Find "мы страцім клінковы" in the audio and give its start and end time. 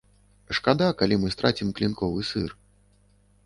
1.23-2.27